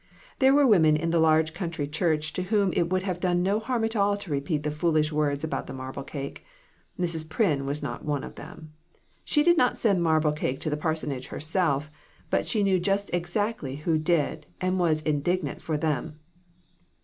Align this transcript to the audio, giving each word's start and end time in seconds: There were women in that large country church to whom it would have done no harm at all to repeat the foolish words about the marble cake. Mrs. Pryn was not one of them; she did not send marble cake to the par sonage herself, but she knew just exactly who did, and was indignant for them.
There 0.39 0.55
were 0.55 0.65
women 0.65 0.97
in 0.97 1.11
that 1.11 1.19
large 1.19 1.53
country 1.53 1.87
church 1.87 2.33
to 2.33 2.41
whom 2.41 2.73
it 2.73 2.89
would 2.89 3.03
have 3.03 3.19
done 3.19 3.43
no 3.43 3.59
harm 3.59 3.83
at 3.83 3.95
all 3.95 4.17
to 4.17 4.31
repeat 4.31 4.63
the 4.63 4.71
foolish 4.71 5.11
words 5.11 5.43
about 5.43 5.67
the 5.67 5.75
marble 5.75 6.01
cake. 6.01 6.43
Mrs. 6.99 7.23
Pryn 7.29 7.65
was 7.67 7.83
not 7.83 8.03
one 8.03 8.23
of 8.23 8.33
them; 8.33 8.73
she 9.23 9.43
did 9.43 9.57
not 9.59 9.77
send 9.77 10.01
marble 10.01 10.31
cake 10.31 10.59
to 10.61 10.71
the 10.71 10.75
par 10.75 10.93
sonage 10.95 11.27
herself, 11.27 11.91
but 12.31 12.47
she 12.47 12.63
knew 12.63 12.79
just 12.79 13.11
exactly 13.13 13.75
who 13.75 13.99
did, 13.99 14.47
and 14.59 14.79
was 14.79 15.01
indignant 15.03 15.61
for 15.61 15.77
them. 15.77 16.17